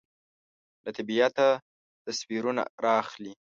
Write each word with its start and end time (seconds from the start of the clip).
له 0.83 0.89
طبیعته 0.97 1.47
تصویرونه 2.05 2.63
رااخلي 2.85 3.33